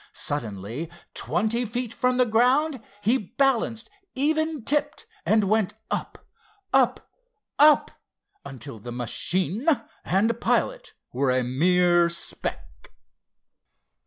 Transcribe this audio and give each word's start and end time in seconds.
Suddenly, 0.13 0.89
twenty 1.13 1.63
feet 1.63 1.93
from 1.93 2.17
the 2.17 2.25
ground, 2.25 2.81
he 3.03 3.19
balanced, 3.19 3.87
even 4.15 4.65
tipped, 4.65 5.05
and 5.27 5.43
went 5.43 5.75
up, 5.91 6.25
up, 6.73 7.07
up—until 7.59 8.79
machine 8.79 9.67
and 10.03 10.41
pilot 10.41 10.95
were 11.13 11.29
a 11.29 11.43
mere 11.43 12.09
speck. 12.09 12.89